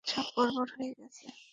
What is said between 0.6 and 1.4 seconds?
হয়ে গেছে।